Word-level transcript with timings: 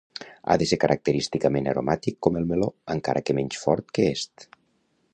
Ha 0.51 0.53
de 0.61 0.67
ser 0.71 0.79
característicament 0.83 1.69
aromàtic 1.73 2.19
com 2.29 2.41
el 2.41 2.51
meló, 2.53 2.73
encara 2.97 3.25
que 3.27 3.39
menys 3.41 3.63
fort 3.67 3.97
que 3.99 4.11
est. 4.17 4.53